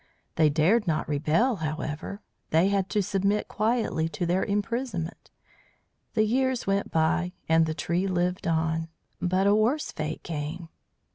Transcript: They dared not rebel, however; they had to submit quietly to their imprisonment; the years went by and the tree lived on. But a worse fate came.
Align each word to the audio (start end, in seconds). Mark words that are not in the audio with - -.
They 0.35 0.49
dared 0.49 0.87
not 0.87 1.07
rebel, 1.07 1.57
however; 1.57 2.23
they 2.49 2.69
had 2.69 2.89
to 2.89 3.03
submit 3.03 3.47
quietly 3.47 4.09
to 4.09 4.25
their 4.25 4.43
imprisonment; 4.43 5.29
the 6.15 6.23
years 6.23 6.65
went 6.65 6.89
by 6.89 7.33
and 7.47 7.67
the 7.67 7.75
tree 7.75 8.07
lived 8.07 8.47
on. 8.47 8.87
But 9.21 9.45
a 9.45 9.53
worse 9.53 9.91
fate 9.91 10.23
came. 10.23 10.69